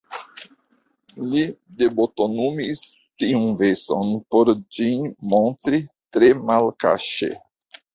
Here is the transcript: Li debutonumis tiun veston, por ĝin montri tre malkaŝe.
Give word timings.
Li 1.33 1.43
debutonumis 1.81 2.83
tiun 2.97 3.47
veston, 3.63 4.13
por 4.33 4.55
ĝin 4.81 5.09
montri 5.37 5.87
tre 6.17 6.37
malkaŝe. 6.53 7.37